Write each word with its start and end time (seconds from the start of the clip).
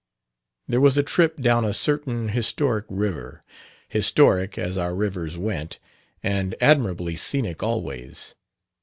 There 0.67 0.81
was 0.81 0.97
a 0.97 1.03
trip 1.03 1.39
down 1.39 1.63
a 1.63 1.73
certain 1.73 2.29
historic 2.29 2.85
river, 2.89 3.39
historic, 3.87 4.57
as 4.57 4.75
our 4.75 4.95
rivers 4.95 5.37
went, 5.37 5.77
and 6.23 6.55
admirably 6.59 7.15
scenic 7.15 7.61
always. 7.61 8.33